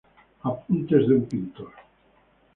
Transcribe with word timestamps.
Apuntes 0.51 1.05
de 1.07 1.13
un 1.19 1.25
pintor". 1.31 1.71